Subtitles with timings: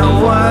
[0.00, 0.47] I.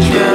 [0.00, 0.33] can